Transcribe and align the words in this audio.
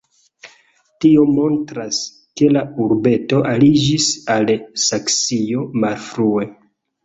Tio 1.03 1.25
montras, 1.33 1.99
ke 2.41 2.49
la 2.57 2.65
urbeto 2.87 3.43
aliĝis 3.53 4.11
al 4.39 4.53
Saksio 4.89 5.71
malfrue. 5.87 6.53